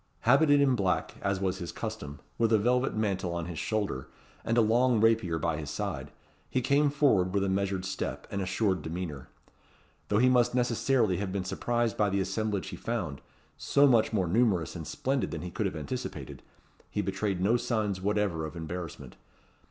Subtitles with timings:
[0.21, 4.07] Habited in black, as was his custom, with a velvet mantle on his shoulder,
[4.43, 6.09] and a long rapier by his side,
[6.49, 9.29] he came forward with a measured step and assured demeanour.
[10.07, 13.21] Though he must necessarily have been surprised by the assemblage he found
[13.59, 16.41] so much more numerous and splendid than he could have anticipated
[16.89, 19.17] he betrayed no signs whatever of embarrassment.